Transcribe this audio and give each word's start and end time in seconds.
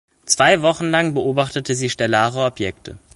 Zwei 0.25 0.63
Wochen 0.63 0.89
lang 0.89 1.13
beobachtete 1.13 1.75
sie 1.75 1.91
stellare 1.91 2.43
Objekte. 2.45 2.97